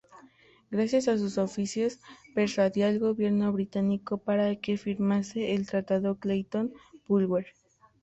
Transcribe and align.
Gracias 0.71 1.07
a 1.07 1.19
sus 1.19 1.37
oficios, 1.37 1.99
persuadió 2.33 2.87
al 2.87 2.97
gobierno 2.97 3.53
británico 3.53 4.17
para 4.17 4.55
que 4.55 4.75
firmase 4.75 5.53
el 5.53 5.67
Tratado 5.67 6.15
Clayton-Bulwer. 6.17 7.45